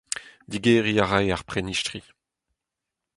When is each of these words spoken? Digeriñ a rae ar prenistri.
Digeriñ 0.51 0.97
a 1.03 1.05
rae 1.05 1.29
ar 1.33 1.43
prenistri. 1.49 2.01